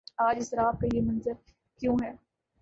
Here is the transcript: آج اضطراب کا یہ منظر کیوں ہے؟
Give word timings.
آج 0.17 0.37
اضطراب 0.37 0.79
کا 0.81 0.87
یہ 0.93 1.01
منظر 1.01 1.33
کیوں 1.81 1.95
ہے؟ 2.03 2.11